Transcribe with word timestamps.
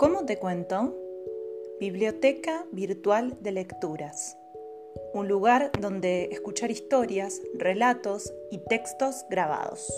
¿Cómo 0.00 0.24
te 0.24 0.38
cuento? 0.38 0.96
Biblioteca 1.78 2.64
Virtual 2.72 3.36
de 3.42 3.52
Lecturas. 3.52 4.38
Un 5.12 5.28
lugar 5.28 5.70
donde 5.78 6.30
escuchar 6.32 6.70
historias, 6.70 7.42
relatos 7.52 8.32
y 8.50 8.60
textos 8.66 9.26
grabados. 9.28 9.92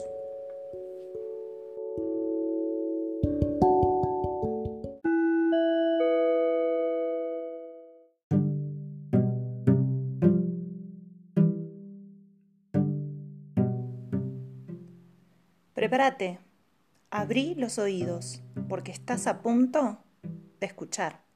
Prepárate, 15.75 16.41
abrí 17.13 17.55
los 17.55 17.79
oídos, 17.79 18.43
porque 18.72 18.90
estás 18.90 19.26
a 19.26 19.43
punto 19.43 19.99
de 20.58 20.67
escuchar. 20.67 21.26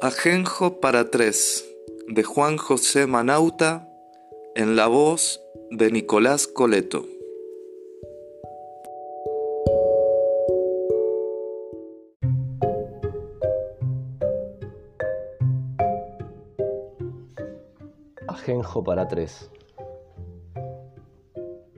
Ajenjo 0.00 0.78
para 0.78 1.10
tres, 1.10 1.68
de 2.06 2.22
Juan 2.22 2.58
José 2.58 3.08
Manauta, 3.08 3.88
en 4.54 4.76
la 4.76 4.86
voz 4.86 5.40
de 5.72 5.90
Nicolás 5.90 6.46
Coleto. 6.46 7.04
Para 18.72 19.08
tres. 19.08 19.50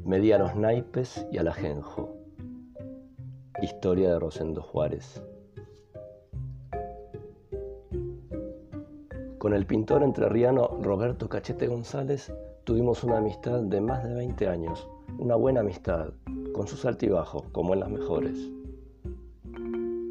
Medianos 0.04 0.54
naipes 0.54 1.26
y 1.32 1.38
al 1.38 1.48
ajenjo. 1.48 2.14
Historia 3.62 4.10
de 4.12 4.18
Rosendo 4.18 4.62
Juárez. 4.62 5.22
Con 9.38 9.54
el 9.54 9.66
pintor 9.66 10.02
entrerriano 10.02 10.78
Roberto 10.82 11.30
Cachete 11.30 11.66
González 11.66 12.30
tuvimos 12.64 13.02
una 13.02 13.16
amistad 13.16 13.62
de 13.62 13.80
más 13.80 14.04
de 14.04 14.14
20 14.14 14.46
años, 14.46 14.86
una 15.18 15.34
buena 15.34 15.60
amistad, 15.60 16.10
con 16.52 16.68
sus 16.68 16.84
altibajos, 16.84 17.44
como 17.52 17.72
en 17.72 17.80
las 17.80 17.90
mejores. 17.90 18.38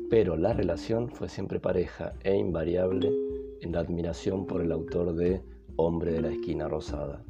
Pero 0.09 0.36
la 0.36 0.52
relación 0.52 1.09
fue 1.09 1.30
siempre 1.30 1.59
pareja 1.59 2.14
e 2.24 2.36
invariable 2.36 3.14
en 3.62 3.72
la 3.72 3.80
admiración 3.80 4.48
por 4.48 4.62
el 4.62 4.72
autor 4.72 5.14
de 5.14 5.42
Hombre 5.78 6.12
de 6.14 6.22
la 6.22 6.30
esquina 6.30 6.68
rosada. 6.68 7.24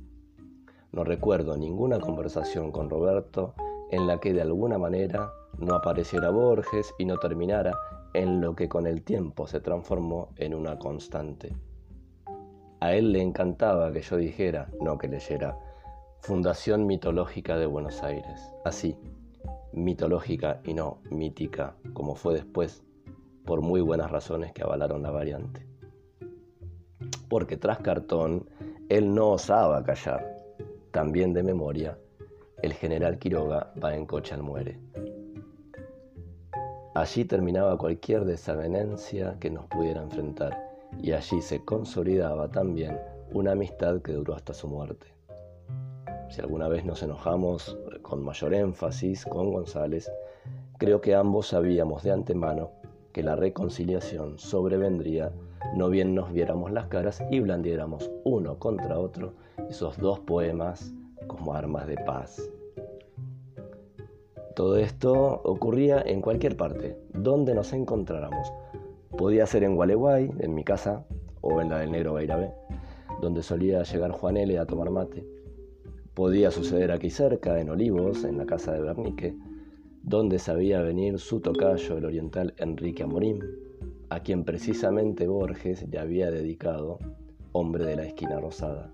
No 0.92 1.03
recuerdo 1.03 1.58
ninguna 1.58 2.00
conversación 2.00 2.72
con 2.72 2.89
Roberto 2.89 3.53
en 3.92 4.08
la 4.08 4.20
que 4.20 4.34
de 4.34 4.42
alguna 4.42 4.78
manera 4.78 5.31
no 5.58 5.75
apareciera 5.75 6.30
Borges 6.30 6.94
y 6.97 7.06
no 7.06 7.17
terminara 7.17 7.78
en 8.14 8.42
lo 8.42 8.56
que 8.56 8.67
con 8.67 8.88
el 8.88 9.03
tiempo 9.03 9.47
se 9.47 9.59
transformó 9.59 10.30
en 10.36 10.53
una 10.56 10.78
constante. 10.80 11.56
A 12.80 12.94
él 12.94 13.12
le 13.12 13.22
encantaba 13.22 13.92
que 13.92 14.02
yo 14.02 14.17
dijera, 14.17 14.69
no 14.81 14.97
que 14.97 15.08
leyera, 15.08 15.58
Fundación 16.19 16.88
Mitológica 16.88 17.58
de 17.58 17.67
Buenos 17.67 18.03
Aires. 18.03 18.53
Así, 18.66 18.97
mitológica 19.72 20.62
y 20.64 20.73
no 20.73 21.00
mítica, 21.09 21.75
como 21.94 22.16
fue 22.16 22.34
después, 22.34 22.84
por 23.45 23.62
muy 23.62 23.81
buenas 23.81 24.12
razones 24.12 24.52
que 24.52 24.64
avalaron 24.64 25.03
la 25.03 25.12
variante. 25.12 25.70
Porque 27.31 27.56
tras 27.56 27.80
cartón, 27.80 28.46
él 28.90 29.16
no 29.16 29.30
osaba 29.30 29.81
callar. 29.86 30.36
También 30.92 31.31
de 31.31 31.44
memoria, 31.44 31.97
el 32.62 32.74
general 32.74 33.19
Quiroga 33.19 33.72
va 33.81 33.96
en 33.96 34.06
coche 34.06 34.36
al 34.36 34.44
muere. 34.44 34.78
Allí 36.94 37.24
terminaba 37.24 37.78
cualquier 37.78 38.25
desavenencia 38.25 39.38
que 39.40 39.50
nos 39.50 39.66
pudiera 39.68 40.02
enfrentar 40.02 40.59
y 41.02 41.14
allí 41.14 41.42
se 41.42 41.64
consolidaba 41.64 42.52
también 42.52 43.00
una 43.31 43.53
amistad 43.53 44.02
que 44.02 44.12
duró 44.12 44.36
hasta 44.36 44.53
su 44.53 44.68
muerte. 44.68 45.08
Si 46.30 46.42
alguna 46.42 46.68
vez 46.68 46.84
nos 46.84 47.02
enojamos 47.02 47.78
con 48.02 48.25
mayor 48.25 48.53
énfasis 48.53 49.24
con 49.24 49.53
González, 49.53 50.12
creo 50.78 51.00
que 51.00 51.16
ambos 51.16 51.48
sabíamos 51.48 52.03
de 52.03 52.12
antemano 52.12 52.72
que 53.13 53.24
la 53.24 53.38
reconciliación 53.38 54.38
sobrevendría 54.38 55.31
no 55.75 55.89
bien 55.89 56.16
nos 56.16 56.31
viéramos 56.31 56.72
las 56.72 56.88
caras 56.88 57.23
y 57.29 57.39
blandiéramos 57.39 58.09
uno 58.23 58.57
contra 58.59 58.99
otro 58.99 59.33
esos 59.69 59.97
dos 59.97 60.19
poemas 60.19 60.94
como 61.27 61.53
armas 61.53 61.88
de 61.88 61.95
paz. 61.97 62.49
Todo 64.55 64.77
esto 64.77 65.41
ocurría 65.44 66.01
en 66.01 66.21
cualquier 66.21 66.57
parte, 66.57 66.97
donde 67.13 67.55
nos 67.55 67.71
encontráramos, 67.73 68.51
Podía 69.17 69.45
ser 69.45 69.63
en 69.63 69.75
Gualeguay, 69.75 70.31
en 70.39 70.55
mi 70.55 70.63
casa, 70.63 71.05
o 71.41 71.59
en 71.61 71.69
la 71.69 71.79
del 71.79 71.91
Negro 71.91 72.13
Bairabé, 72.13 72.53
donde 73.21 73.44
solía 73.44 73.83
llegar 73.83 74.11
Juan 74.11 74.38
L. 74.38 74.57
a 74.57 74.66
tomar 74.66 74.89
mate. 74.89 75.25
Podía 76.13 76.50
suceder 76.50 76.91
aquí 76.91 77.09
cerca, 77.09 77.59
en 77.59 77.69
Olivos, 77.69 78.23
en 78.23 78.38
la 78.38 78.45
casa 78.45 78.71
de 78.71 78.81
Bernique, 78.81 79.35
donde 80.01 80.39
sabía 80.39 80.81
venir 80.81 81.19
su 81.19 81.41
tocayo, 81.41 81.97
el 81.97 82.05
oriental 82.05 82.53
Enrique 82.57 83.03
Amorim, 83.03 83.39
a 84.09 84.19
quien 84.19 84.44
precisamente 84.44 85.28
Borges 85.28 85.88
le 85.88 86.00
había 86.00 86.30
dedicado 86.31 87.00
Hombre 87.53 87.86
de 87.86 87.96
la 87.97 88.03
esquina 88.03 88.40
rosada. 88.40 88.92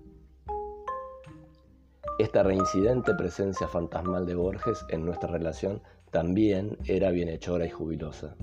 Esta 2.18 2.42
reincidente 2.42 3.14
presencia 3.14 3.68
fantasmal 3.68 4.26
de 4.26 4.34
Borges 4.34 4.84
en 4.88 5.04
nuestra 5.04 5.28
relación 5.28 5.80
también 6.10 6.76
era 6.84 7.10
bienhechora 7.10 7.66
y 7.66 7.70
jubilosa. 7.70 8.34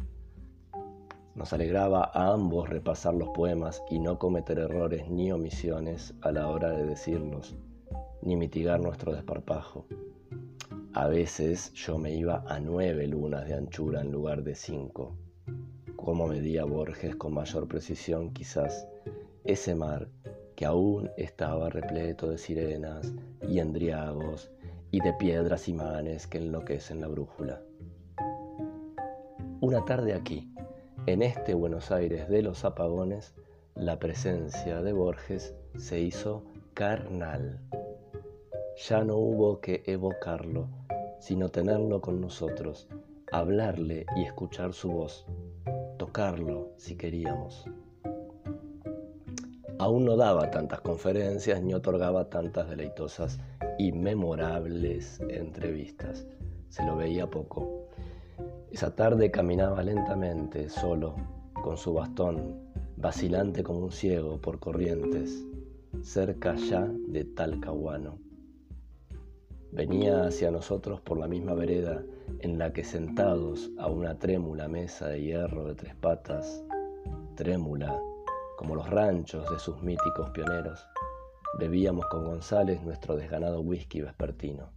Nos 1.36 1.52
alegraba 1.52 2.10
a 2.14 2.32
ambos 2.32 2.70
repasar 2.70 3.14
los 3.16 3.28
poemas 3.30 3.84
y 3.90 4.00
no 4.00 4.18
cometer 4.18 4.60
errores 4.60 5.10
ni 5.10 5.34
omisiones 5.34 6.14
a 6.22 6.32
la 6.32 6.48
hora 6.48 6.70
de 6.70 6.86
decirlos, 6.86 7.58
ni 8.22 8.38
mitigar 8.38 8.80
nuestro 8.80 9.12
desparpajo. 9.12 9.86
A 10.94 11.08
veces 11.08 11.74
yo 11.74 11.98
me 11.98 12.16
iba 12.16 12.46
a 12.48 12.62
nueve 12.62 13.06
lunas 13.08 13.46
de 13.46 13.56
anchura 13.56 14.00
en 14.00 14.14
lugar 14.14 14.44
de 14.44 14.56
cinco. 14.56 15.18
Como 16.06 16.28
medía 16.28 16.66
Borges 16.66 17.16
con 17.16 17.34
mayor 17.34 17.68
precisión 17.68 18.32
quizás 18.32 18.88
ese 19.44 19.74
mar 19.74 20.08
que 20.56 20.68
aún 20.68 21.10
estaba 21.18 21.72
repleto 21.72 22.30
de 22.30 22.38
sirenas 22.38 23.12
y 23.42 23.58
endriagos 23.58 24.52
y 24.92 25.00
de 25.00 25.14
piedras 25.14 25.68
imanes 25.68 26.28
que 26.28 26.38
enloquecen 26.38 27.02
la 27.02 27.08
brújula. 27.08 27.60
Una 29.62 29.84
tarde 29.84 30.14
aquí, 30.14 30.54
en 31.08 31.24
este 31.24 31.56
Buenos 31.56 31.90
Aires 31.90 32.30
de 32.30 32.44
los 32.44 32.66
apagones, 32.66 33.34
la 33.74 33.98
presencia 33.98 34.84
de 34.84 34.94
Borges 34.94 35.56
se 35.76 36.02
hizo 36.02 36.44
carnal. 36.76 37.62
Ya 38.88 39.04
no 39.04 39.16
hubo 39.16 39.60
que 39.60 39.82
evocarlo, 39.88 40.70
sino 41.20 41.50
tenerlo 41.50 42.00
con 42.00 42.22
nosotros, 42.22 42.88
hablarle 43.32 44.06
y 44.16 44.22
escuchar 44.22 44.74
su 44.74 44.92
voz, 44.92 45.26
si 46.78 46.96
queríamos. 46.96 47.66
Aún 49.80 50.06
no 50.06 50.16
daba 50.16 50.50
tantas 50.50 50.82
conferencias 50.82 51.62
ni 51.62 51.74
otorgaba 51.74 52.30
tantas 52.30 52.70
deleitosas 52.70 53.40
y 53.78 53.92
memorables 53.92 55.20
entrevistas. 55.30 56.26
Se 56.70 56.86
lo 56.86 56.96
veía 56.96 57.30
poco 57.30 57.86
esa 58.76 58.94
tarde 58.94 59.32
caminaba 59.32 59.82
lentamente, 59.84 60.68
solo, 60.68 61.16
con 61.54 61.78
su 61.78 61.94
bastón, 61.94 62.60
vacilante 62.98 63.64
como 63.64 63.80
un 63.80 63.92
ciego 63.94 64.42
por 64.42 64.60
corrientes, 64.60 65.46
cerca 66.02 66.56
ya 66.56 66.86
de 67.08 67.24
Talcahuano. 67.24 68.25
Venía 69.72 70.26
hacia 70.26 70.52
nosotros 70.52 71.02
por 71.02 71.18
la 71.18 71.28
misma 71.28 71.54
vereda 71.54 72.04
en 72.40 72.58
la 72.58 72.72
que 72.72 72.84
sentados 72.84 73.72
a 73.78 73.88
una 73.88 74.18
trémula 74.18 74.68
mesa 74.68 75.08
de 75.10 75.22
hierro 75.22 75.66
de 75.66 75.76
tres 75.76 75.96
patas, 75.96 76.64
trémula 77.36 78.00
como 78.58 78.76
los 78.76 78.90
ranchos 78.90 79.50
de 79.50 79.60
sus 79.60 79.82
míticos 79.82 80.30
pioneros, 80.30 80.88
bebíamos 81.60 82.06
con 82.08 82.26
González 82.26 82.82
nuestro 82.84 83.16
desganado 83.16 83.62
whisky 83.62 84.02
vespertino. 84.02 84.70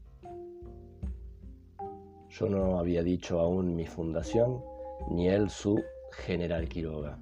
Yo 2.28 2.48
no 2.48 2.78
había 2.78 3.02
dicho 3.02 3.40
aún 3.40 3.74
mi 3.74 3.86
fundación, 3.86 4.62
ni 5.10 5.28
él 5.28 5.48
su 5.48 5.80
general 6.10 6.68
Quiroga. 6.68 7.18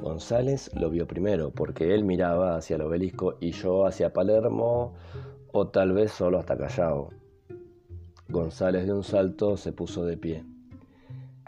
González 0.00 0.70
lo 0.74 0.90
vio 0.90 1.06
primero, 1.06 1.50
porque 1.50 1.94
él 1.94 2.04
miraba 2.04 2.56
hacia 2.56 2.76
el 2.76 2.82
obelisco 2.82 3.36
y 3.40 3.52
yo 3.52 3.86
hacia 3.86 4.12
Palermo, 4.12 4.94
o 5.56 5.68
tal 5.68 5.92
vez 5.92 6.10
solo 6.10 6.40
hasta 6.40 6.58
Callao. 6.58 7.10
González 8.28 8.86
de 8.86 8.92
un 8.92 9.04
salto 9.04 9.56
se 9.56 9.72
puso 9.72 10.04
de 10.04 10.16
pie. 10.16 10.44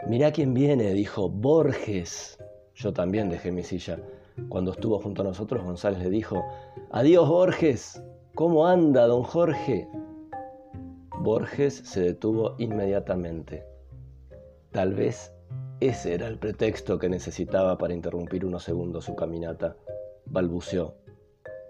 Mirá 0.07 0.31
quién 0.31 0.53
viene, 0.53 0.93
dijo 0.93 1.29
Borges. 1.29 2.39
Yo 2.73 2.93
también 2.93 3.29
dejé 3.29 3.51
mi 3.51 3.63
silla. 3.63 3.99
Cuando 4.47 4.71
estuvo 4.71 4.97
junto 4.99 5.23
a 5.23 5.25
nosotros, 5.25 5.61
González 5.61 5.99
le 5.99 6.09
dijo, 6.09 6.41
Adiós, 6.91 7.27
Borges. 7.27 8.01
¿Cómo 8.33 8.65
anda, 8.65 9.07
don 9.07 9.23
Jorge? 9.23 9.89
Borges 11.19 11.75
se 11.75 11.99
detuvo 11.99 12.55
inmediatamente. 12.59 13.65
Tal 14.71 14.93
vez 14.93 15.33
ese 15.81 16.13
era 16.13 16.27
el 16.27 16.37
pretexto 16.37 16.97
que 16.97 17.09
necesitaba 17.09 17.77
para 17.77 17.93
interrumpir 17.93 18.45
unos 18.45 18.63
segundos 18.63 19.03
su 19.03 19.15
caminata. 19.15 19.75
Balbuceó. 20.25 20.95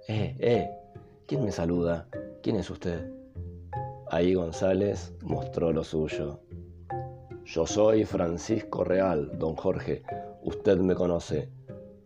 Eh, 0.07 0.35
eh, 0.39 0.69
¿quién 1.27 1.44
me 1.44 1.51
saluda? 1.51 2.07
¿Quién 2.41 2.56
es 2.56 2.69
usted? 2.69 3.12
Ahí 4.09 4.33
González 4.33 5.13
mostró 5.21 5.74
lo 5.74 5.83
suyo. 5.83 6.39
Yo 7.44 7.68
soy 7.68 8.06
Francisco 8.06 8.85
Real, 8.85 9.38
don 9.38 9.56
Jorge. 9.56 10.03
Usted 10.41 10.77
me 10.77 10.95
conoce. 10.95 11.50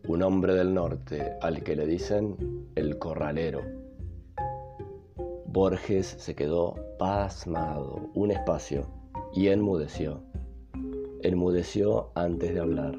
Un 0.07 0.23
hombre 0.23 0.55
del 0.55 0.73
norte 0.73 1.37
al 1.41 1.63
que 1.63 1.75
le 1.75 1.85
dicen 1.85 2.65
el 2.73 2.97
corralero. 2.97 3.61
Borges 5.45 6.07
se 6.07 6.33
quedó 6.33 6.73
pasmado 6.97 8.09
un 8.15 8.31
espacio 8.31 8.87
y 9.33 9.49
enmudeció. 9.49 10.23
Enmudeció 11.21 12.11
antes 12.15 12.55
de 12.55 12.59
hablar, 12.59 12.97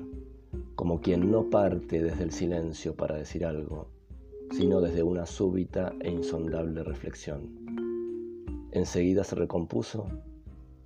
como 0.76 1.00
quien 1.00 1.32
no 1.32 1.50
parte 1.50 2.00
desde 2.00 2.22
el 2.22 2.30
silencio 2.30 2.94
para 2.94 3.16
decir 3.16 3.44
algo, 3.44 3.88
sino 4.52 4.80
desde 4.80 5.02
una 5.02 5.26
súbita 5.26 5.92
e 6.00 6.10
insondable 6.10 6.82
reflexión. 6.84 7.50
Enseguida 8.70 9.24
se 9.24 9.34
recompuso 9.34 10.06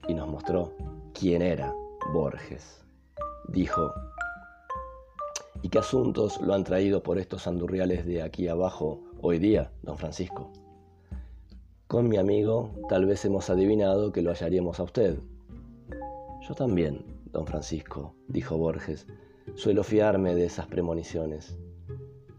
y 0.09 0.15
nos 0.15 0.29
mostró 0.29 0.73
quién 1.13 1.43
era 1.43 1.75
Borges. 2.13 2.85
Dijo, 3.49 3.93
¿y 5.63 5.69
qué 5.69 5.79
asuntos 5.79 6.41
lo 6.41 6.55
han 6.55 6.65
traído 6.65 7.03
por 7.03 7.19
estos 7.19 7.47
andurriales 7.47 8.07
de 8.07 8.23
aquí 8.23 8.49
abajo 8.49 9.01
hoy 9.21 9.39
día, 9.39 9.71
don 9.83 9.99
Francisco? 9.99 10.51
Con 11.87 12.09
mi 12.09 12.17
amigo 12.17 12.73
tal 12.89 13.07
vez 13.07 13.25
hemos 13.25 13.51
adivinado 13.51 14.13
que 14.13 14.23
lo 14.23 14.31
hallaríamos 14.31 14.81
a 14.81 14.85
usted. 14.85 15.19
Yo 16.49 16.55
también, 16.55 17.05
don 17.33 17.47
Francisco, 17.47 18.15
dijo 18.29 18.57
Borges, 18.59 19.07
suelo 19.55 19.85
fiarme 19.85 20.35
de 20.35 20.47
esas 20.47 20.67
premoniciones. 20.67 21.57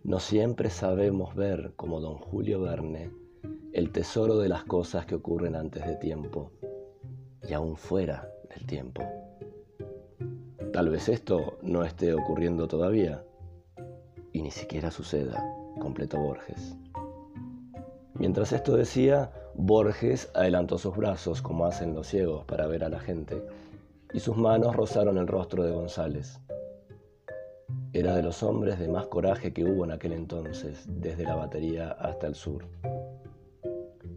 No 0.08 0.22
siempre 0.22 0.70
sabemos 0.70 1.36
ver, 1.36 1.74
como 1.76 2.00
don 2.00 2.18
Julio 2.18 2.62
Verne, 2.62 3.12
el 3.74 3.92
tesoro 3.92 4.38
de 4.38 4.48
las 4.48 4.64
cosas 4.64 5.06
que 5.06 5.16
ocurren 5.16 5.54
antes 5.54 5.86
de 5.86 5.98
tiempo 5.98 6.54
y 7.46 7.52
aún 7.52 7.76
fuera 7.76 8.32
del 8.56 8.66
tiempo. 8.66 9.04
Tal 10.72 10.88
vez 10.88 11.10
esto 11.10 11.58
no 11.62 11.84
esté 11.84 12.14
ocurriendo 12.14 12.70
todavía 12.70 13.22
y 14.32 14.44
ni 14.44 14.50
siquiera 14.50 14.92
suceda, 14.92 15.44
completó 15.78 16.18
Borges. 16.22 16.78
Mientras 18.14 18.54
esto 18.54 18.78
decía, 18.78 19.34
Borges 19.56 20.32
adelantó 20.34 20.78
sus 20.78 20.96
brazos 20.96 21.42
como 21.42 21.66
hacen 21.66 21.94
los 21.94 22.08
ciegos 22.08 22.46
para 22.46 22.66
ver 22.68 22.86
a 22.86 22.90
la 22.90 23.02
gente, 23.02 23.44
y 24.14 24.22
sus 24.22 24.38
manos 24.38 24.74
rozaron 24.74 25.18
el 25.18 25.28
rostro 25.28 25.66
de 25.66 25.72
González. 25.74 26.40
Era 27.98 28.16
de 28.16 28.22
los 28.22 28.44
hombres 28.44 28.78
de 28.78 28.88
más 28.88 29.08
coraje 29.08 29.54
que 29.54 29.64
hubo 29.64 29.84
en 29.84 29.90
aquel 29.90 30.14
entonces, 30.14 30.86
desde 30.88 31.24
la 31.24 31.34
batería 31.34 31.94
hasta 31.94 32.28
el 32.28 32.36
sur. 32.36 32.64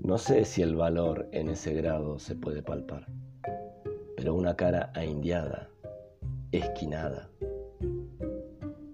No 0.02 0.18
sé 0.18 0.44
si 0.44 0.60
el 0.60 0.76
valor 0.76 1.26
en 1.32 1.48
ese 1.48 1.72
grado 1.72 2.18
se 2.18 2.34
puede 2.34 2.62
palpar, 2.62 3.06
pero 4.18 4.34
una 4.34 4.54
cara 4.54 4.92
aindiada, 4.94 5.70
esquinada. 6.52 7.30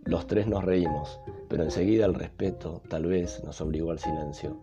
Los 0.05 0.29
tres 0.29 0.47
nos 0.47 0.63
reímos, 0.63 1.19
pero 1.49 1.65
enseguida 1.65 2.07
el 2.07 2.15
respeto 2.15 2.81
tal 2.89 3.07
vez 3.07 3.43
nos 3.43 3.61
obligó 3.61 3.91
al 3.91 3.99
silencio. 3.99 4.57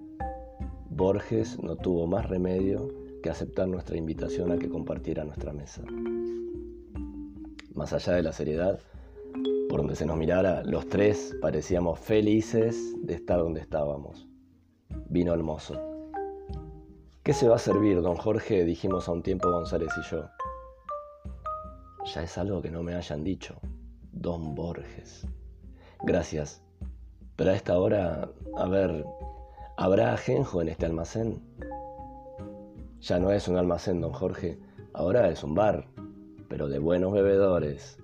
Borges 0.89 1.61
no 1.61 1.75
tuvo 1.75 2.07
más 2.07 2.29
remedio 2.29 2.87
que 3.21 3.29
aceptar 3.29 3.67
nuestra 3.67 3.97
invitación 3.97 4.53
a 4.53 4.57
que 4.57 4.69
compartiera 4.69 5.25
nuestra 5.25 5.51
mesa. 5.51 5.83
Más 7.75 7.91
allá 7.91 8.13
de 8.13 8.23
la 8.23 8.31
seriedad, 8.31 8.79
por 9.73 9.79
donde 9.79 9.95
se 9.95 10.05
nos 10.05 10.17
mirara, 10.17 10.61
los 10.65 10.87
tres 10.87 11.35
parecíamos 11.41 11.97
felices 11.99 12.93
de 13.01 13.15
estar 13.15 13.39
donde 13.39 13.59
estábamos. 13.59 14.27
Vino 15.09 15.33
el 15.33 15.41
mozo. 15.41 15.73
¿Qué 17.23 17.33
se 17.33 17.49
va 17.49 17.55
a 17.55 17.57
servir, 17.57 17.99
don 18.03 18.15
Jorge? 18.15 18.65
dijimos 18.65 19.09
a 19.09 19.13
un 19.13 19.23
tiempo 19.23 19.49
González 19.49 19.89
y 19.97 20.11
yo. 20.11 20.29
Ya 22.05 22.21
es 22.21 22.37
algo 22.37 22.61
que 22.61 22.69
no 22.69 22.83
me 22.83 22.93
hayan 22.93 23.23
dicho. 23.23 23.59
Don 24.11 24.53
Borges. 24.53 25.25
Gracias. 26.03 26.61
Pero 27.35 27.49
a 27.49 27.55
esta 27.55 27.79
hora, 27.79 28.29
a 28.55 28.67
ver, 28.67 29.03
¿Habrá 29.75 30.13
ajenjo 30.13 30.61
en 30.61 30.69
este 30.69 30.85
almacén? 30.85 31.41
Ya 33.01 33.17
no 33.17 33.31
es 33.31 33.47
un 33.47 33.57
almacén, 33.57 34.01
don 34.01 34.13
Jorge, 34.13 34.59
ahora 34.93 35.29
es 35.29 35.43
un 35.43 35.55
bar, 35.55 35.87
pero 36.47 36.67
de 36.67 36.77
buenos 36.77 37.11
bebedores. 37.11 38.02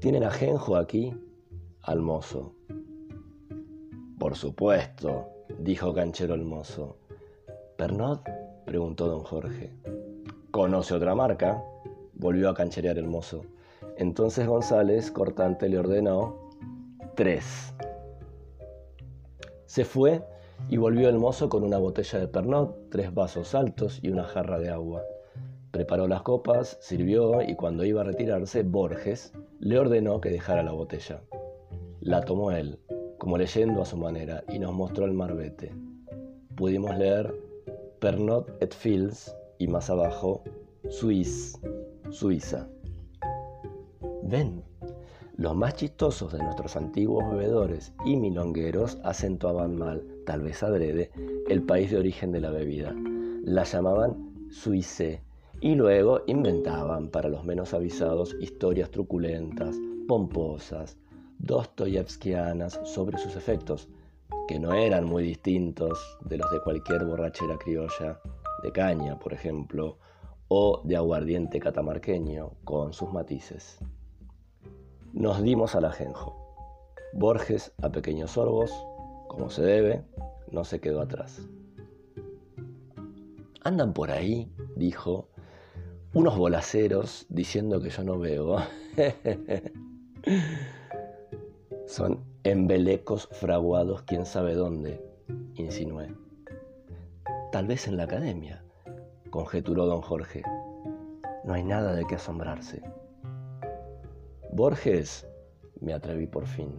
¿Tienen 0.00 0.24
ajenjo 0.24 0.76
aquí? 0.76 1.12
Al 1.82 2.00
mozo. 2.00 2.54
Por 4.18 4.34
supuesto, 4.34 5.28
dijo 5.58 5.92
Canchero 5.92 6.32
el 6.32 6.42
mozo. 6.42 6.96
¿Pernod? 7.76 8.20
preguntó 8.64 9.08
don 9.08 9.20
Jorge. 9.20 9.74
¿Conoce 10.50 10.94
otra 10.94 11.14
marca? 11.14 11.62
volvió 12.14 12.48
a 12.48 12.54
cancherear 12.54 12.96
el 12.96 13.08
mozo. 13.08 13.42
Entonces 13.98 14.46
González, 14.46 15.10
cortante, 15.10 15.68
le 15.68 15.78
ordenó 15.78 16.48
tres. 17.14 17.74
Se 19.66 19.84
fue 19.84 20.24
y 20.70 20.78
volvió 20.78 21.10
el 21.10 21.18
mozo 21.18 21.50
con 21.50 21.62
una 21.62 21.76
botella 21.76 22.20
de 22.20 22.28
Pernod, 22.28 22.70
tres 22.90 23.12
vasos 23.12 23.54
altos 23.54 24.00
y 24.02 24.08
una 24.08 24.24
jarra 24.24 24.58
de 24.58 24.70
agua. 24.70 25.02
Preparó 25.70 26.08
las 26.08 26.22
copas, 26.22 26.78
sirvió 26.80 27.42
y 27.42 27.54
cuando 27.54 27.84
iba 27.84 28.00
a 28.00 28.04
retirarse, 28.04 28.62
Borges 28.62 29.34
le 29.60 29.78
ordenó 29.78 30.20
que 30.20 30.30
dejara 30.30 30.62
la 30.62 30.72
botella. 30.72 31.22
La 32.00 32.22
tomó 32.22 32.50
él, 32.50 32.78
como 33.18 33.36
leyendo 33.36 33.82
a 33.82 33.86
su 33.86 33.98
manera, 33.98 34.42
y 34.48 34.58
nos 34.58 34.72
mostró 34.72 35.04
el 35.04 35.12
marbete. 35.12 35.74
Pudimos 36.56 36.96
leer 36.96 37.34
Pernod 38.00 38.48
et 38.60 38.72
Fils 38.72 39.34
y 39.58 39.68
más 39.68 39.90
abajo 39.90 40.42
Suisse, 40.88 41.60
Suiza. 42.08 42.68
Ven, 44.22 44.64
los 45.36 45.54
más 45.54 45.74
chistosos 45.74 46.32
de 46.32 46.38
nuestros 46.38 46.76
antiguos 46.76 47.30
bebedores 47.30 47.92
y 48.06 48.16
milongueros 48.16 48.98
acentuaban 49.04 49.76
mal, 49.76 50.02
tal 50.24 50.40
vez 50.40 50.62
adrede, 50.62 51.10
el 51.48 51.62
país 51.62 51.90
de 51.90 51.98
origen 51.98 52.32
de 52.32 52.40
la 52.40 52.50
bebida. 52.50 52.94
La 53.44 53.64
llamaban 53.64 54.48
Suisse 54.50 55.20
y 55.60 55.74
luego 55.74 56.22
inventaban 56.26 57.08
para 57.08 57.28
los 57.28 57.44
menos 57.44 57.74
avisados 57.74 58.34
historias 58.40 58.90
truculentas, 58.90 59.76
pomposas, 60.08 60.96
dostoyevskianas 61.38 62.80
sobre 62.84 63.18
sus 63.18 63.36
efectos, 63.36 63.88
que 64.48 64.58
no 64.58 64.72
eran 64.72 65.04
muy 65.04 65.22
distintos 65.22 66.18
de 66.24 66.38
los 66.38 66.50
de 66.50 66.60
cualquier 66.60 67.04
borrachera 67.04 67.58
criolla, 67.58 68.20
de 68.62 68.72
caña, 68.72 69.18
por 69.18 69.32
ejemplo, 69.32 69.98
o 70.48 70.80
de 70.84 70.96
aguardiente 70.96 71.60
catamarqueño, 71.60 72.52
con 72.64 72.92
sus 72.92 73.12
matices. 73.12 73.78
Nos 75.12 75.42
dimos 75.42 75.74
al 75.74 75.84
ajenjo. 75.84 76.36
Borges, 77.12 77.72
a 77.82 77.90
pequeños 77.90 78.32
sorbos, 78.32 78.72
como 79.28 79.50
se 79.50 79.62
debe, 79.62 80.04
no 80.50 80.64
se 80.64 80.80
quedó 80.80 81.00
atrás. 81.00 81.42
Andan 83.62 83.92
por 83.92 84.10
ahí, 84.10 84.50
dijo, 84.74 85.28
unos 86.12 86.36
bolaceros 86.36 87.26
diciendo 87.28 87.80
que 87.80 87.90
yo 87.90 88.02
no 88.02 88.18
veo. 88.18 88.56
Son 91.86 92.24
embelecos 92.44 93.28
fraguados 93.32 94.02
quién 94.02 94.26
sabe 94.26 94.54
dónde, 94.54 95.00
insinué. 95.54 96.14
Tal 97.52 97.66
vez 97.66 97.88
en 97.88 97.96
la 97.96 98.04
academia, 98.04 98.62
conjeturó 99.30 99.86
don 99.86 100.02
Jorge. 100.02 100.42
No 101.44 101.54
hay 101.54 101.64
nada 101.64 101.94
de 101.94 102.06
qué 102.06 102.16
asombrarse. 102.16 102.82
Borges, 104.52 105.26
me 105.80 105.94
atreví 105.94 106.26
por 106.26 106.46
fin. 106.46 106.76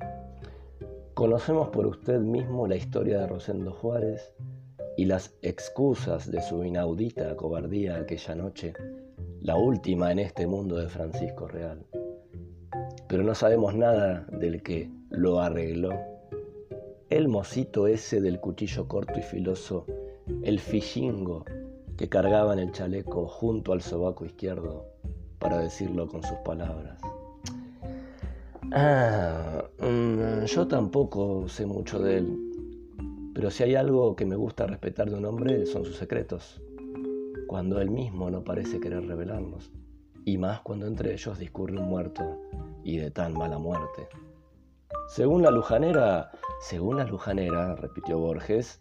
Conocemos 1.13 1.69
por 1.69 1.88
usted 1.88 2.19
mismo 2.19 2.67
la 2.67 2.75
historia 2.75 3.19
de 3.19 3.27
Rosendo 3.27 3.71
Juárez 3.71 4.33
y 4.97 5.05
las 5.05 5.33
excusas 5.41 6.29
de 6.29 6.41
su 6.41 6.63
inaudita 6.63 7.35
cobardía 7.35 7.97
aquella 7.97 8.35
noche, 8.35 8.73
la 9.41 9.55
última 9.55 10.12
en 10.12 10.19
este 10.19 10.45
mundo 10.45 10.75
de 10.77 10.88
Francisco 10.88 11.48
Real. 11.48 11.83
Pero 13.07 13.24
no 13.24 13.33
sabemos 13.33 13.75
nada 13.75 14.27
del 14.31 14.62
que 14.62 14.89
lo 15.10 15.39
arregló. 15.39 15.91
El 17.10 17.27
mocito 17.27 17.88
ese 17.88 18.21
del 18.21 18.39
cuchillo 18.39 18.88
corto 18.88 19.19
y 19.19 19.24
filoso, 19.24 19.86
el 20.43 20.60
fichingo 20.60 21.43
que 21.98 22.07
cargaba 22.07 22.53
en 22.53 22.60
el 22.60 22.71
chaleco 22.71 23.27
junto 23.27 23.74
al 23.74 23.81
sobaco 23.81 24.25
izquierdo 24.25 24.86
para 25.39 25.57
decirlo 25.57 26.07
con 26.07 26.24
sus 26.24 26.38
palabras. 26.45 27.01
Ah, 28.71 29.65
mm, 29.79 30.45
yo 30.45 30.67
tampoco 30.67 31.50
sé 31.50 31.65
mucho 31.65 32.00
de 32.00 32.19
él, 32.19 32.38
pero 33.33 33.50
si 33.50 33.63
hay 33.63 33.75
algo 33.75 34.15
que 34.15 34.25
me 34.25 34.36
gusta 34.36 34.67
respetar 34.67 35.10
de 35.10 35.17
un 35.17 35.25
hombre 35.25 35.65
son 35.65 35.83
sus 35.83 35.98
secretos, 35.98 36.62
cuando 37.51 37.81
él 37.81 37.89
mismo 37.89 38.31
no 38.31 38.46
parece 38.46 38.79
querer 38.79 39.05
revelarlos, 39.05 39.74
y 40.24 40.38
más 40.38 40.62
cuando 40.62 40.88
entre 40.88 41.12
ellos 41.12 41.38
discurre 41.38 41.77
un 41.77 41.89
muerto 41.89 42.39
y 42.81 42.96
de 42.96 43.12
tan 43.12 43.34
mala 43.34 43.58
muerte. 43.58 44.08
Según 45.10 45.41
la 45.41 45.51
lujanera, 45.51 46.31
según 46.62 46.96
la 46.96 47.03
lujanera, 47.03 47.75
repitió 47.75 48.20
Borges, 48.20 48.79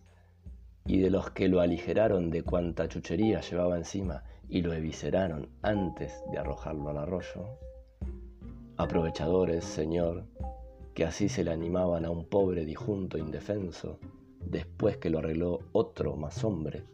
y 0.87 1.00
de 1.00 1.11
los 1.11 1.31
que 1.31 1.49
lo 1.49 1.61
aligeraron 1.61 2.31
de 2.31 2.45
cuanta 2.45 2.87
chuchería 2.87 3.41
llevaba 3.41 3.77
encima 3.77 4.23
y 4.49 4.62
lo 4.62 4.73
evisceraron 4.73 5.49
antes 5.62 6.23
de 6.31 6.39
arrojarlo 6.39 6.91
al 6.91 6.99
arroyo, 6.99 7.59
aprovechadores, 8.77 9.65
señor, 9.65 10.27
que 10.95 11.05
así 11.05 11.29
se 11.29 11.43
le 11.43 11.50
animaban 11.50 12.05
a 12.05 12.11
un 12.11 12.25
pobre 12.25 12.65
dijunto 12.65 13.19
indefenso, 13.19 13.99
después 14.39 14.97
que 14.99 15.11
lo 15.11 15.19
arregló 15.19 15.59
otro 15.73 16.15
más 16.15 16.45
hombre. 16.45 16.85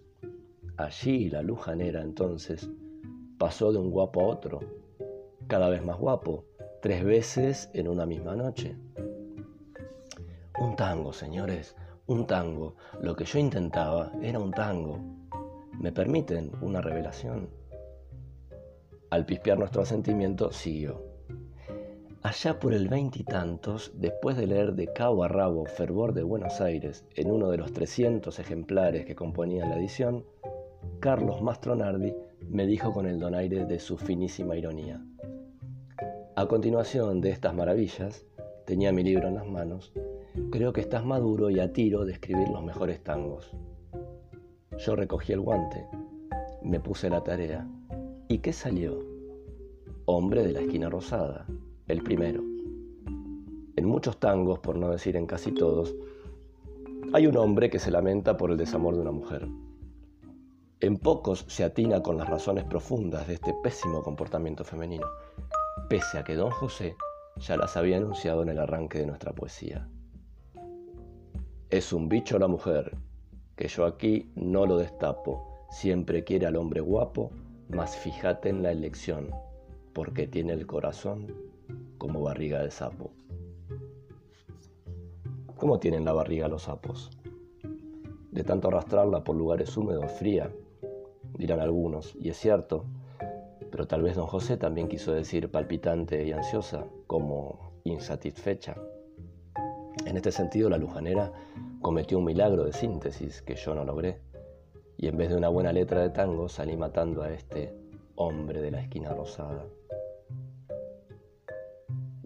Allí 0.76 1.30
la 1.30 1.42
lujanera 1.42 2.02
entonces 2.02 2.68
pasó 3.38 3.72
de 3.72 3.78
un 3.78 3.90
guapo 3.90 4.20
a 4.20 4.26
otro, 4.26 4.60
cada 5.46 5.68
vez 5.70 5.82
más 5.82 5.98
guapo, 5.98 6.44
tres 6.82 7.02
veces 7.02 7.70
en 7.72 7.88
una 7.88 8.04
misma 8.04 8.36
noche. 8.36 8.76
Un 10.58 10.76
tango, 10.76 11.12
señores, 11.12 11.76
un 12.06 12.26
tango. 12.26 12.76
Lo 13.00 13.16
que 13.16 13.24
yo 13.24 13.38
intentaba 13.38 14.12
era 14.22 14.38
un 14.38 14.52
tango. 14.52 14.98
¿Me 15.78 15.92
permiten 15.92 16.52
una 16.60 16.80
revelación? 16.80 17.48
Al 19.10 19.24
pispear 19.24 19.58
nuestro 19.58 19.82
asentimiento, 19.82 20.52
siguió. 20.52 21.02
Allá 22.22 22.58
por 22.58 22.74
el 22.74 22.88
veintitantos, 22.88 23.92
después 23.94 24.36
de 24.36 24.48
leer 24.48 24.74
de 24.74 24.92
cabo 24.92 25.22
a 25.22 25.28
rabo 25.28 25.64
Fervor 25.64 26.12
de 26.12 26.24
Buenos 26.24 26.60
Aires 26.60 27.04
en 27.14 27.30
uno 27.30 27.50
de 27.50 27.58
los 27.58 27.72
300 27.72 28.38
ejemplares 28.40 29.06
que 29.06 29.14
componían 29.14 29.70
la 29.70 29.78
edición, 29.78 30.24
Carlos 31.00 31.42
Mastronardi 31.42 32.14
me 32.48 32.66
dijo 32.66 32.92
con 32.92 33.06
el 33.06 33.18
donaire 33.18 33.64
de 33.66 33.78
su 33.78 33.96
finísima 33.96 34.56
ironía. 34.56 35.04
A 36.36 36.46
continuación 36.46 37.20
de 37.20 37.30
estas 37.30 37.54
maravillas, 37.54 38.26
tenía 38.66 38.92
mi 38.92 39.02
libro 39.02 39.28
en 39.28 39.34
las 39.34 39.46
manos, 39.46 39.92
creo 40.50 40.72
que 40.72 40.80
estás 40.80 41.04
maduro 41.04 41.50
y 41.50 41.60
a 41.60 41.72
tiro 41.72 42.04
de 42.04 42.12
escribir 42.12 42.48
los 42.48 42.62
mejores 42.62 43.02
tangos. 43.02 43.50
Yo 44.78 44.96
recogí 44.96 45.32
el 45.32 45.40
guante, 45.40 45.86
me 46.62 46.80
puse 46.80 47.08
la 47.08 47.22
tarea. 47.22 47.66
¿Y 48.28 48.38
qué 48.38 48.52
salió? 48.52 48.98
Hombre 50.04 50.42
de 50.42 50.52
la 50.52 50.60
esquina 50.60 50.90
rosada 50.90 51.46
el 51.88 52.02
primero. 52.02 52.42
En 53.76 53.84
muchos 53.84 54.18
tangos, 54.18 54.58
por 54.58 54.76
no 54.76 54.90
decir 54.90 55.16
en 55.16 55.26
casi 55.26 55.52
todos, 55.52 55.94
hay 57.12 57.26
un 57.26 57.36
hombre 57.36 57.70
que 57.70 57.78
se 57.78 57.92
lamenta 57.92 58.36
por 58.36 58.50
el 58.50 58.56
desamor 58.56 58.96
de 58.96 59.02
una 59.02 59.12
mujer. 59.12 59.46
En 60.82 60.98
pocos 60.98 61.46
se 61.48 61.64
atina 61.64 62.02
con 62.02 62.18
las 62.18 62.28
razones 62.28 62.64
profundas 62.64 63.26
de 63.26 63.34
este 63.34 63.54
pésimo 63.62 64.02
comportamiento 64.02 64.62
femenino, 64.62 65.06
pese 65.88 66.18
a 66.18 66.24
que 66.24 66.34
don 66.34 66.50
José 66.50 66.96
ya 67.36 67.56
las 67.56 67.78
había 67.78 67.96
anunciado 67.96 68.42
en 68.42 68.50
el 68.50 68.58
arranque 68.58 68.98
de 68.98 69.06
nuestra 69.06 69.32
poesía. 69.32 69.88
Es 71.70 71.94
un 71.94 72.10
bicho 72.10 72.38
la 72.38 72.46
mujer, 72.46 72.94
que 73.56 73.68
yo 73.68 73.86
aquí 73.86 74.30
no 74.34 74.66
lo 74.66 74.76
destapo, 74.76 75.66
siempre 75.70 76.24
quiere 76.24 76.44
al 76.44 76.56
hombre 76.56 76.82
guapo, 76.82 77.30
mas 77.70 77.96
fíjate 77.96 78.50
en 78.50 78.62
la 78.62 78.70
elección, 78.70 79.30
porque 79.94 80.26
tiene 80.26 80.52
el 80.52 80.66
corazón 80.66 81.34
como 81.96 82.20
barriga 82.20 82.62
de 82.62 82.70
sapo. 82.70 83.12
¿Cómo 85.56 85.78
tienen 85.78 86.04
la 86.04 86.12
barriga 86.12 86.48
los 86.48 86.64
sapos? 86.64 87.10
De 88.30 88.44
tanto 88.44 88.68
arrastrarla 88.68 89.24
por 89.24 89.36
lugares 89.36 89.74
húmedos, 89.74 90.12
fría, 90.12 90.52
dirán 91.38 91.60
algunos, 91.60 92.14
y 92.16 92.30
es 92.30 92.36
cierto, 92.36 92.84
pero 93.70 93.86
tal 93.86 94.02
vez 94.02 94.16
don 94.16 94.26
José 94.26 94.56
también 94.56 94.88
quiso 94.88 95.12
decir 95.12 95.50
palpitante 95.50 96.24
y 96.24 96.32
ansiosa, 96.32 96.86
como 97.06 97.72
insatisfecha. 97.84 98.76
En 100.06 100.16
este 100.16 100.32
sentido, 100.32 100.68
la 100.68 100.78
lujanera 100.78 101.32
cometió 101.80 102.18
un 102.18 102.24
milagro 102.24 102.64
de 102.64 102.72
síntesis 102.72 103.42
que 103.42 103.54
yo 103.54 103.74
no 103.74 103.84
logré, 103.84 104.20
y 104.96 105.08
en 105.08 105.16
vez 105.16 105.30
de 105.30 105.36
una 105.36 105.48
buena 105.48 105.72
letra 105.72 106.00
de 106.00 106.10
tango 106.10 106.48
salí 106.48 106.76
matando 106.76 107.22
a 107.22 107.32
este 107.32 107.74
hombre 108.14 108.62
de 108.62 108.70
la 108.70 108.80
esquina 108.80 109.12
rosada. 109.12 109.66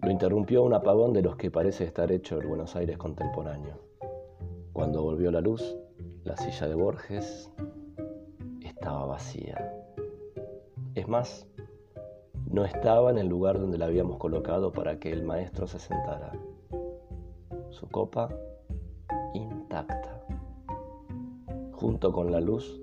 Lo 0.01 0.09
interrumpió 0.09 0.63
un 0.63 0.73
apagón 0.73 1.13
de 1.13 1.21
los 1.21 1.35
que 1.35 1.51
parece 1.51 1.83
estar 1.83 2.11
hecho 2.11 2.39
el 2.39 2.47
Buenos 2.47 2.75
Aires 2.75 2.97
contemporáneo. 2.97 3.77
Cuando 4.73 5.03
volvió 5.03 5.31
la 5.31 5.41
luz, 5.41 5.77
la 6.23 6.37
silla 6.37 6.67
de 6.67 6.75
Borges 6.75 7.51
estaba 8.81 9.05
vacía. 9.05 9.71
Es 10.95 11.07
más, 11.07 11.47
no 12.49 12.65
estaba 12.65 13.11
en 13.11 13.19
el 13.19 13.27
lugar 13.27 13.59
donde 13.59 13.77
la 13.77 13.85
habíamos 13.85 14.17
colocado 14.17 14.71
para 14.71 14.99
que 14.99 15.11
el 15.11 15.23
maestro 15.23 15.67
se 15.67 15.77
sentara. 15.77 16.31
Su 17.69 17.87
copa 17.89 18.29
intacta. 19.35 20.25
Junto 21.73 22.11
con 22.11 22.31
la 22.31 22.41
luz, 22.41 22.81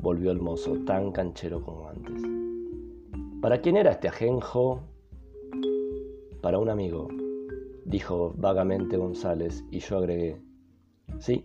volvió 0.00 0.32
el 0.32 0.40
mozo 0.40 0.74
tan 0.84 1.12
canchero 1.12 1.62
como 1.62 1.88
antes. 1.88 2.22
¿Para 3.40 3.60
quién 3.60 3.76
era 3.76 3.92
este 3.92 4.08
ajenjo? 4.08 4.80
Para 6.42 6.58
un 6.58 6.70
amigo, 6.70 7.06
dijo 7.84 8.34
vagamente 8.36 8.96
González, 8.96 9.64
y 9.70 9.78
yo 9.78 9.98
agregué, 9.98 10.40
sí, 11.20 11.44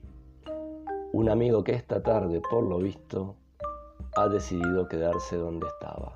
un 1.14 1.30
amigo 1.30 1.64
que 1.64 1.74
esta 1.74 2.02
tarde, 2.02 2.42
por 2.50 2.64
lo 2.64 2.80
visto, 2.80 3.36
ha 4.16 4.30
decidido 4.30 4.88
quedarse 4.88 5.36
donde 5.36 5.68
estaba. 5.68 6.16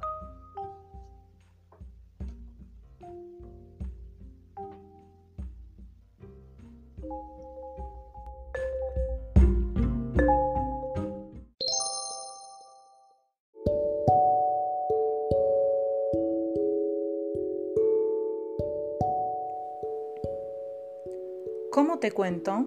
¿Cómo 21.71 21.99
te 21.99 22.11
cuento? 22.11 22.65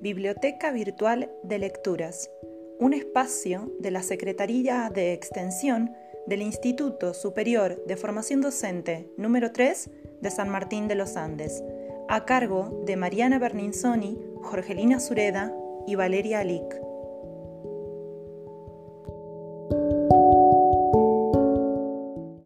Biblioteca 0.00 0.72
Virtual 0.72 1.30
de 1.42 1.58
Lecturas, 1.58 2.30
un 2.78 2.92
espacio 2.92 3.72
de 3.78 3.90
la 3.90 4.02
Secretaría 4.02 4.90
de 4.92 5.12
Extensión 5.12 5.92
del 6.26 6.42
Instituto 6.42 7.14
Superior 7.14 7.82
de 7.86 7.96
Formación 7.96 8.40
Docente 8.40 9.10
número 9.16 9.52
3 9.52 9.90
de 10.20 10.30
San 10.30 10.48
Martín 10.48 10.88
de 10.88 10.94
los 10.94 11.16
Andes, 11.16 11.62
a 12.08 12.24
cargo 12.24 12.82
de 12.86 12.96
Mariana 12.96 13.38
Berninzoni, 13.38 14.18
Jorgelina 14.42 15.00
Sureda 15.00 15.54
y 15.86 15.94
Valeria 15.94 16.40
Alic. 16.40 16.93